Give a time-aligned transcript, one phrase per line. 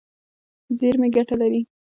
[0.77, 1.61] زیرمې ګټه لري.